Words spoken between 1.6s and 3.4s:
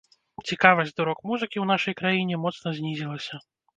нашай краіне моцна знізілася.